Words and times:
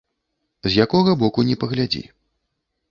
З 0.69 0.71
якога 0.83 1.15
боку 1.21 1.47
ні 1.51 1.59
паглядзі. 1.67 2.05